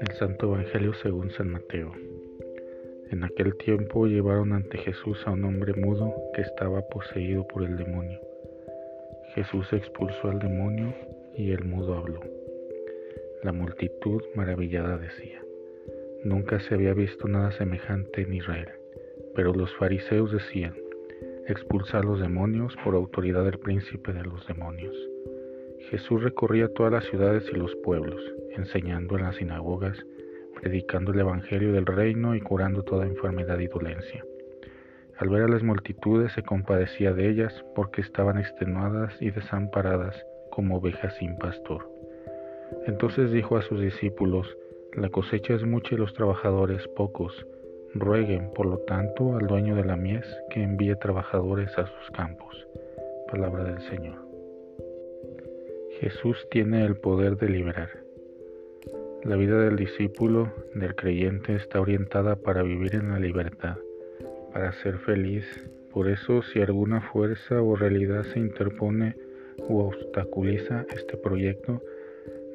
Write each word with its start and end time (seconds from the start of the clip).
El 0.00 0.12
Santo 0.18 0.46
Evangelio 0.46 0.94
según 1.02 1.30
San 1.32 1.50
Mateo. 1.50 1.92
En 3.10 3.24
aquel 3.24 3.56
tiempo 3.56 4.06
llevaron 4.06 4.52
ante 4.54 4.78
Jesús 4.78 5.18
a 5.26 5.32
un 5.32 5.44
hombre 5.44 5.74
mudo 5.74 6.14
que 6.34 6.40
estaba 6.40 6.80
poseído 6.88 7.46
por 7.46 7.64
el 7.64 7.76
demonio. 7.76 8.20
Jesús 9.34 9.70
expulsó 9.72 10.30
al 10.30 10.38
demonio 10.38 10.94
y 11.34 11.50
el 11.50 11.64
mudo 11.64 11.96
habló. 11.96 12.20
La 13.42 13.52
multitud 13.52 14.22
maravillada 14.34 14.96
decía, 14.96 15.42
nunca 16.24 16.60
se 16.60 16.74
había 16.74 16.94
visto 16.94 17.28
nada 17.28 17.52
semejante 17.52 18.22
en 18.22 18.32
Israel. 18.32 18.68
Pero 19.34 19.52
los 19.52 19.74
fariseos 19.76 20.32
decían, 20.32 20.74
expulsar 21.48 22.04
los 22.04 22.20
demonios 22.20 22.76
por 22.82 22.94
autoridad 22.94 23.44
del 23.44 23.58
príncipe 23.58 24.12
de 24.12 24.24
los 24.24 24.46
demonios. 24.46 24.94
Jesús 25.90 26.22
recorría 26.22 26.72
todas 26.74 26.92
las 26.92 27.04
ciudades 27.04 27.44
y 27.52 27.56
los 27.56 27.74
pueblos, 27.76 28.20
enseñando 28.56 29.16
en 29.16 29.24
las 29.24 29.36
sinagogas, 29.36 29.96
predicando 30.60 31.12
el 31.12 31.20
Evangelio 31.20 31.72
del 31.72 31.86
reino 31.86 32.34
y 32.34 32.40
curando 32.40 32.82
toda 32.82 33.06
enfermedad 33.06 33.58
y 33.60 33.68
dolencia. 33.68 34.24
Al 35.18 35.28
ver 35.28 35.42
a 35.42 35.48
las 35.48 35.62
multitudes 35.62 36.32
se 36.32 36.42
compadecía 36.42 37.12
de 37.12 37.30
ellas 37.30 37.64
porque 37.74 38.00
estaban 38.00 38.38
extenuadas 38.38 39.14
y 39.20 39.30
desamparadas 39.30 40.14
como 40.50 40.76
ovejas 40.76 41.14
sin 41.16 41.38
pastor. 41.38 41.88
Entonces 42.86 43.30
dijo 43.30 43.56
a 43.56 43.62
sus 43.62 43.80
discípulos, 43.80 44.56
La 44.94 45.08
cosecha 45.08 45.54
es 45.54 45.64
mucha 45.64 45.94
y 45.94 45.98
los 45.98 46.12
trabajadores 46.14 46.86
pocos. 46.88 47.46
Rueguen, 47.98 48.50
por 48.50 48.66
lo 48.66 48.78
tanto, 48.78 49.36
al 49.36 49.46
dueño 49.46 49.74
de 49.74 49.84
la 49.84 49.96
mies 49.96 50.26
que 50.50 50.62
envíe 50.62 50.94
trabajadores 50.96 51.76
a 51.78 51.86
sus 51.86 52.10
campos. 52.10 52.68
Palabra 53.30 53.64
del 53.64 53.80
Señor. 53.80 54.16
Jesús 56.00 56.46
tiene 56.50 56.84
el 56.84 56.96
poder 56.96 57.36
de 57.38 57.48
liberar. 57.48 57.88
La 59.24 59.36
vida 59.36 59.58
del 59.60 59.76
discípulo, 59.76 60.52
del 60.74 60.94
creyente, 60.94 61.54
está 61.54 61.80
orientada 61.80 62.36
para 62.36 62.62
vivir 62.62 62.94
en 62.94 63.10
la 63.12 63.18
libertad, 63.18 63.78
para 64.52 64.72
ser 64.72 64.98
feliz. 64.98 65.46
Por 65.90 66.08
eso, 66.08 66.42
si 66.42 66.60
alguna 66.60 67.00
fuerza 67.00 67.62
o 67.62 67.76
realidad 67.76 68.24
se 68.24 68.38
interpone 68.38 69.16
o 69.68 69.86
obstaculiza 69.86 70.84
este 70.94 71.16
proyecto, 71.16 71.80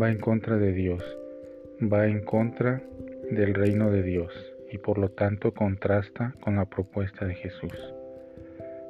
va 0.00 0.10
en 0.12 0.18
contra 0.18 0.58
de 0.58 0.72
Dios, 0.72 1.02
va 1.82 2.06
en 2.06 2.24
contra 2.24 2.82
del 3.30 3.54
reino 3.54 3.90
de 3.90 4.02
Dios 4.04 4.53
y 4.70 4.78
por 4.78 4.98
lo 4.98 5.08
tanto 5.10 5.52
contrasta 5.52 6.34
con 6.40 6.56
la 6.56 6.64
propuesta 6.64 7.26
de 7.26 7.34
Jesús. 7.34 7.94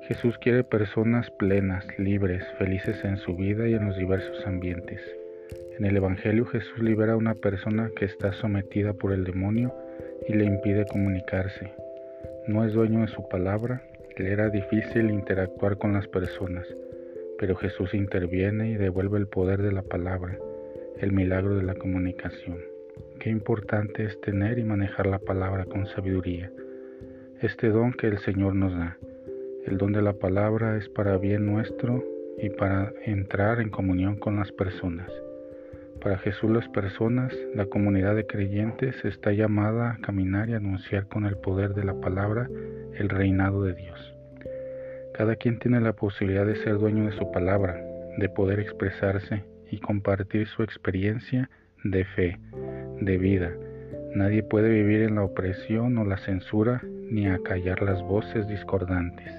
Jesús 0.02 0.36
quiere 0.38 0.64
personas 0.64 1.30
plenas, 1.30 1.86
libres, 1.98 2.44
felices 2.58 3.02
en 3.04 3.16
su 3.16 3.34
vida 3.36 3.66
y 3.66 3.74
en 3.74 3.86
los 3.86 3.96
diversos 3.96 4.46
ambientes. 4.46 5.00
En 5.78 5.86
el 5.86 5.96
Evangelio 5.96 6.44
Jesús 6.46 6.78
libera 6.78 7.14
a 7.14 7.16
una 7.16 7.34
persona 7.34 7.90
que 7.96 8.04
está 8.04 8.32
sometida 8.32 8.92
por 8.92 9.12
el 9.12 9.24
demonio 9.24 9.74
y 10.28 10.34
le 10.34 10.44
impide 10.44 10.86
comunicarse. 10.86 11.72
No 12.46 12.64
es 12.64 12.74
dueño 12.74 13.00
de 13.00 13.08
su 13.08 13.26
palabra, 13.28 13.82
le 14.16 14.30
era 14.30 14.50
difícil 14.50 15.10
interactuar 15.10 15.78
con 15.78 15.94
las 15.94 16.06
personas, 16.06 16.66
pero 17.38 17.56
Jesús 17.56 17.94
interviene 17.94 18.70
y 18.70 18.74
devuelve 18.74 19.18
el 19.18 19.26
poder 19.26 19.62
de 19.62 19.72
la 19.72 19.82
palabra, 19.82 20.38
el 20.98 21.12
milagro 21.12 21.56
de 21.56 21.62
la 21.64 21.74
comunicación. 21.74 22.73
Qué 23.24 23.30
importante 23.30 24.04
es 24.04 24.20
tener 24.20 24.58
y 24.58 24.64
manejar 24.64 25.06
la 25.06 25.18
palabra 25.18 25.64
con 25.64 25.86
sabiduría. 25.86 26.52
Este 27.40 27.70
don 27.70 27.94
que 27.94 28.06
el 28.06 28.18
Señor 28.18 28.54
nos 28.54 28.76
da. 28.76 28.98
El 29.64 29.78
don 29.78 29.94
de 29.94 30.02
la 30.02 30.12
palabra 30.12 30.76
es 30.76 30.90
para 30.90 31.16
bien 31.16 31.46
nuestro 31.46 32.04
y 32.36 32.50
para 32.50 32.92
entrar 33.06 33.62
en 33.62 33.70
comunión 33.70 34.16
con 34.16 34.36
las 34.36 34.52
personas. 34.52 35.10
Para 36.02 36.18
Jesús 36.18 36.50
las 36.50 36.68
personas, 36.68 37.32
la 37.54 37.64
comunidad 37.64 38.14
de 38.14 38.26
creyentes 38.26 39.02
está 39.06 39.32
llamada 39.32 39.92
a 39.92 39.98
caminar 40.02 40.50
y 40.50 40.52
anunciar 40.52 41.08
con 41.08 41.24
el 41.24 41.38
poder 41.38 41.72
de 41.72 41.84
la 41.84 41.94
palabra 41.94 42.50
el 42.92 43.08
reinado 43.08 43.62
de 43.62 43.72
Dios. 43.72 44.14
Cada 45.14 45.36
quien 45.36 45.58
tiene 45.58 45.80
la 45.80 45.94
posibilidad 45.94 46.44
de 46.44 46.56
ser 46.56 46.76
dueño 46.76 47.06
de 47.06 47.16
su 47.16 47.32
palabra, 47.32 47.82
de 48.18 48.28
poder 48.28 48.60
expresarse 48.60 49.44
y 49.70 49.78
compartir 49.78 50.46
su 50.46 50.62
experiencia 50.62 51.48
de 51.84 52.04
fe, 52.04 52.38
de 53.00 53.18
vida. 53.18 53.52
Nadie 54.14 54.42
puede 54.42 54.70
vivir 54.70 55.02
en 55.02 55.16
la 55.16 55.24
opresión 55.24 55.98
o 55.98 56.04
la 56.04 56.18
censura 56.18 56.82
ni 57.10 57.26
acallar 57.26 57.82
las 57.82 58.02
voces 58.02 58.46
discordantes. 58.48 59.32